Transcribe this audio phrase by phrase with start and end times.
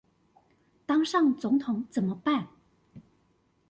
[0.87, 2.47] 當上總統怎麼辦？